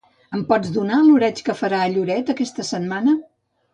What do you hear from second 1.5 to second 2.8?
farà a Lloret aquesta